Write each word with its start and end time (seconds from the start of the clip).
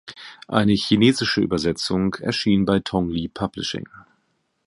Eine 0.47 0.73
chinesische 0.73 1.41
Übersetzung 1.41 2.15
erschien 2.15 2.65
bei 2.65 2.79
Tong 2.79 3.11
Li 3.11 3.27
Publishing. 3.27 3.87